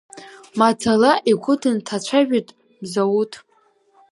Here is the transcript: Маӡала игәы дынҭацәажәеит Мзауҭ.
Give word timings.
Маӡала 0.59 1.13
игәы 1.31 1.53
дынҭацәажәеит 1.61 2.47
Мзауҭ. 2.81 3.33